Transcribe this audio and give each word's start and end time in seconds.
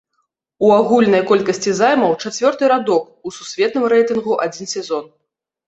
У 0.69 0.69
агульнай 0.77 1.21
колькасці 1.31 1.73
займаў 1.81 2.17
чацвёрты 2.25 2.63
радок 2.75 3.03
у 3.29 3.35
сусветным 3.39 3.89
рэйтынгу 3.97 4.43
адзін 4.51 4.75
сезон. 4.77 5.11